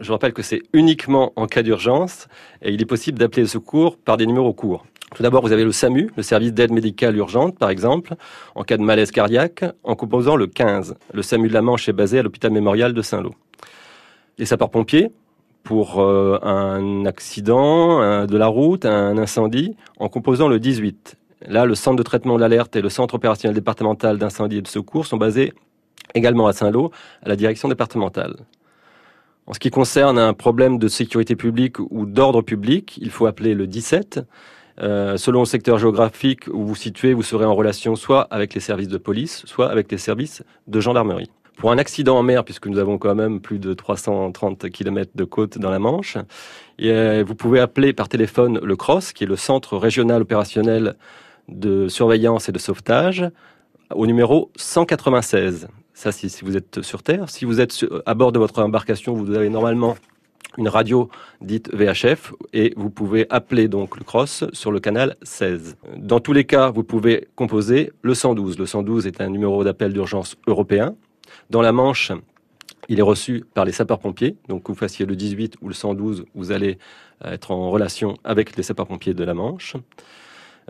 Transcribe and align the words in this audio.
Je 0.00 0.12
rappelle 0.12 0.32
que 0.32 0.42
c'est 0.42 0.62
uniquement 0.72 1.32
en 1.34 1.46
cas 1.46 1.62
d'urgence 1.62 2.28
et 2.62 2.72
il 2.72 2.80
est 2.80 2.86
possible 2.86 3.18
d'appeler 3.18 3.42
le 3.42 3.48
secours 3.48 3.96
par 3.96 4.16
des 4.16 4.26
numéros 4.26 4.52
courts. 4.52 4.86
Tout 5.14 5.22
d'abord, 5.22 5.42
vous 5.42 5.52
avez 5.52 5.64
le 5.64 5.72
SAMU, 5.72 6.10
le 6.16 6.22
service 6.22 6.52
d'aide 6.52 6.70
médicale 6.70 7.16
urgente, 7.16 7.58
par 7.58 7.70
exemple, 7.70 8.14
en 8.54 8.62
cas 8.62 8.76
de 8.76 8.82
malaise 8.82 9.10
cardiaque, 9.10 9.64
en 9.82 9.96
composant 9.96 10.36
le 10.36 10.46
15. 10.46 10.94
Le 11.12 11.22
SAMU 11.22 11.48
de 11.48 11.54
la 11.54 11.62
Manche 11.62 11.88
est 11.88 11.94
basé 11.94 12.18
à 12.20 12.22
l'hôpital 12.22 12.52
mémorial 12.52 12.92
de 12.92 13.02
Saint-Lô. 13.02 13.34
Les 14.36 14.44
sapeurs-pompiers, 14.44 15.10
pour 15.64 16.00
euh, 16.00 16.38
un 16.42 17.04
accident 17.04 18.26
de 18.26 18.36
la 18.36 18.46
route, 18.46 18.84
un 18.84 19.18
incendie, 19.18 19.76
en 19.98 20.08
composant 20.08 20.46
le 20.46 20.60
18. 20.60 21.16
Là, 21.46 21.64
le 21.64 21.74
centre 21.74 21.96
de 21.96 22.02
traitement 22.02 22.36
de 22.36 22.40
l'alerte 22.40 22.76
et 22.76 22.82
le 22.82 22.88
centre 22.88 23.14
opérationnel 23.14 23.54
départemental 23.54 24.18
d'incendie 24.18 24.58
et 24.58 24.62
de 24.62 24.68
secours 24.68 25.06
sont 25.06 25.16
basés 25.16 25.52
également 26.14 26.46
à 26.46 26.52
Saint-Lô, 26.52 26.92
à 27.22 27.28
la 27.28 27.36
direction 27.36 27.68
départementale. 27.68 28.36
En 29.48 29.54
ce 29.54 29.58
qui 29.60 29.70
concerne 29.70 30.18
un 30.18 30.34
problème 30.34 30.78
de 30.78 30.88
sécurité 30.88 31.34
publique 31.34 31.78
ou 31.78 32.04
d'ordre 32.04 32.42
public, 32.42 32.98
il 33.00 33.08
faut 33.08 33.24
appeler 33.24 33.54
le 33.54 33.66
17. 33.66 34.20
Euh, 34.80 35.16
selon 35.16 35.40
le 35.40 35.46
secteur 35.46 35.78
géographique 35.78 36.48
où 36.48 36.58
vous 36.58 36.68
vous 36.68 36.74
situez, 36.74 37.14
vous 37.14 37.22
serez 37.22 37.46
en 37.46 37.54
relation 37.54 37.96
soit 37.96 38.28
avec 38.30 38.52
les 38.52 38.60
services 38.60 38.88
de 38.88 38.98
police, 38.98 39.46
soit 39.46 39.70
avec 39.70 39.90
les 39.90 39.96
services 39.96 40.42
de 40.66 40.80
gendarmerie. 40.80 41.30
Pour 41.56 41.72
un 41.72 41.78
accident 41.78 42.18
en 42.18 42.22
mer, 42.22 42.44
puisque 42.44 42.66
nous 42.66 42.78
avons 42.78 42.98
quand 42.98 43.14
même 43.14 43.40
plus 43.40 43.58
de 43.58 43.72
330 43.72 44.68
km 44.68 45.12
de 45.14 45.24
côte 45.24 45.56
dans 45.56 45.70
la 45.70 45.78
Manche, 45.78 46.18
et 46.78 47.22
vous 47.22 47.34
pouvez 47.34 47.58
appeler 47.58 47.94
par 47.94 48.10
téléphone 48.10 48.60
le 48.62 48.76
CROSS, 48.76 49.14
qui 49.14 49.24
est 49.24 49.26
le 49.26 49.36
Centre 49.36 49.78
régional 49.78 50.20
opérationnel 50.20 50.94
de 51.48 51.88
surveillance 51.88 52.50
et 52.50 52.52
de 52.52 52.58
sauvetage, 52.58 53.30
au 53.94 54.06
numéro 54.06 54.50
196. 54.56 55.68
Ça, 55.94 56.12
si, 56.12 56.30
si 56.30 56.44
vous 56.44 56.56
êtes 56.56 56.82
sur 56.82 57.02
Terre. 57.02 57.28
Si 57.28 57.44
vous 57.44 57.60
êtes 57.60 57.84
à 58.06 58.14
bord 58.14 58.32
de 58.32 58.38
votre 58.38 58.62
embarcation, 58.62 59.14
vous 59.14 59.34
avez 59.34 59.48
normalement 59.48 59.96
une 60.56 60.68
radio 60.68 61.08
dite 61.40 61.72
VHF 61.74 62.32
et 62.52 62.74
vous 62.76 62.90
pouvez 62.90 63.26
appeler 63.30 63.68
donc 63.68 63.96
le 63.96 64.04
cross 64.04 64.44
sur 64.52 64.72
le 64.72 64.80
canal 64.80 65.16
16. 65.22 65.76
Dans 65.96 66.20
tous 66.20 66.32
les 66.32 66.44
cas, 66.44 66.70
vous 66.70 66.84
pouvez 66.84 67.28
composer 67.36 67.92
le 68.02 68.14
112. 68.14 68.58
Le 68.58 68.66
112 68.66 69.06
est 69.06 69.20
un 69.20 69.28
numéro 69.28 69.62
d'appel 69.64 69.92
d'urgence 69.92 70.36
européen. 70.46 70.94
Dans 71.50 71.62
la 71.62 71.72
Manche, 71.72 72.12
il 72.88 72.98
est 72.98 73.02
reçu 73.02 73.44
par 73.54 73.64
les 73.64 73.72
sapeurs-pompiers. 73.72 74.36
Donc, 74.48 74.64
que 74.64 74.72
vous 74.72 74.78
fassiez 74.78 75.06
le 75.06 75.14
18 75.14 75.56
ou 75.62 75.68
le 75.68 75.74
112, 75.74 76.24
vous 76.34 76.52
allez 76.52 76.78
être 77.24 77.50
en 77.50 77.70
relation 77.70 78.16
avec 78.24 78.56
les 78.56 78.62
sapeurs-pompiers 78.62 79.14
de 79.14 79.24
la 79.24 79.34
Manche. 79.34 79.76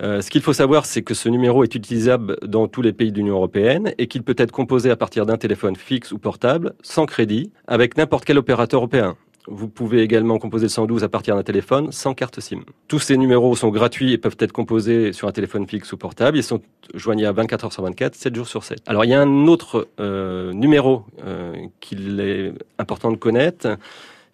Euh, 0.00 0.20
ce 0.20 0.30
qu'il 0.30 0.42
faut 0.42 0.52
savoir, 0.52 0.86
c'est 0.86 1.02
que 1.02 1.14
ce 1.14 1.28
numéro 1.28 1.64
est 1.64 1.74
utilisable 1.74 2.36
dans 2.42 2.68
tous 2.68 2.82
les 2.82 2.92
pays 2.92 3.10
de 3.10 3.16
l'Union 3.16 3.34
européenne 3.34 3.92
et 3.98 4.06
qu'il 4.06 4.22
peut 4.22 4.36
être 4.38 4.52
composé 4.52 4.90
à 4.90 4.96
partir 4.96 5.26
d'un 5.26 5.36
téléphone 5.36 5.76
fixe 5.76 6.12
ou 6.12 6.18
portable, 6.18 6.74
sans 6.82 7.06
crédit, 7.06 7.50
avec 7.66 7.96
n'importe 7.96 8.24
quel 8.24 8.38
opérateur 8.38 8.80
européen. 8.80 9.16
Vous 9.50 9.68
pouvez 9.68 10.02
également 10.02 10.38
composer 10.38 10.66
le 10.66 10.70
112 10.70 11.04
à 11.04 11.08
partir 11.08 11.34
d'un 11.34 11.42
téléphone 11.42 11.90
sans 11.90 12.12
carte 12.12 12.38
SIM. 12.38 12.60
Tous 12.86 12.98
ces 12.98 13.16
numéros 13.16 13.56
sont 13.56 13.70
gratuits 13.70 14.12
et 14.12 14.18
peuvent 14.18 14.36
être 14.40 14.52
composés 14.52 15.14
sur 15.14 15.26
un 15.26 15.32
téléphone 15.32 15.66
fixe 15.66 15.90
ou 15.92 15.96
portable. 15.96 16.36
Ils 16.36 16.42
sont 16.42 16.60
joignables 16.92 17.38
24 17.38 17.64
heures 17.64 17.72
sur 17.72 17.82
24, 17.82 18.14
7 18.14 18.34
jours 18.34 18.46
sur 18.46 18.62
7. 18.62 18.80
Alors 18.86 19.06
il 19.06 19.10
y 19.10 19.14
a 19.14 19.20
un 19.22 19.46
autre 19.46 19.88
euh, 20.00 20.52
numéro 20.52 21.04
euh, 21.24 21.56
qu'il 21.80 22.20
est 22.20 22.52
important 22.78 23.10
de 23.10 23.16
connaître 23.16 23.78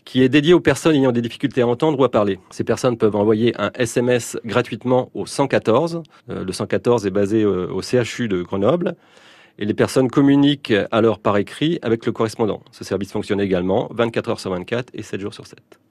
qui 0.04 0.22
est 0.22 0.28
dédié 0.28 0.54
aux 0.54 0.60
personnes 0.60 0.94
ayant 0.94 1.12
des 1.12 1.22
difficultés 1.22 1.62
à 1.62 1.66
entendre 1.66 1.98
ou 1.98 2.04
à 2.04 2.10
parler. 2.10 2.38
Ces 2.50 2.64
personnes 2.64 2.96
peuvent 2.96 3.16
envoyer 3.16 3.54
un 3.60 3.70
SMS 3.74 4.38
gratuitement 4.44 5.10
au 5.14 5.26
114. 5.26 6.02
Euh, 6.30 6.44
le 6.44 6.52
114 6.52 7.06
est 7.06 7.10
basé 7.10 7.42
euh, 7.42 7.68
au 7.72 7.80
CHU 7.80 8.28
de 8.28 8.42
Grenoble. 8.42 8.96
Et 9.58 9.64
les 9.64 9.74
personnes 9.74 10.10
communiquent 10.10 10.74
alors 10.90 11.20
par 11.20 11.36
écrit 11.36 11.78
avec 11.82 12.06
le 12.06 12.12
correspondant. 12.12 12.62
Ce 12.72 12.82
service 12.82 13.12
fonctionne 13.12 13.40
également 13.40 13.88
24 13.92 14.30
heures 14.30 14.40
sur 14.40 14.50
24 14.50 14.90
et 14.94 15.02
7 15.02 15.20
jours 15.20 15.32
sur 15.32 15.46
7. 15.46 15.78